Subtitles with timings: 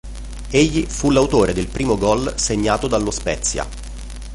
[0.49, 3.67] Egli fu l'autore del primo gol segnato dallo Spezia.